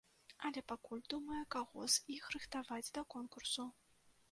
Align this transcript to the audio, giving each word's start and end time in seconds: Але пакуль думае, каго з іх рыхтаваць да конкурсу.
Але 0.47 0.63
пакуль 0.71 1.03
думае, 1.15 1.41
каго 1.57 1.85
з 1.97 2.03
іх 2.15 2.23
рыхтаваць 2.39 2.91
да 2.99 3.07
конкурсу. 3.17 3.71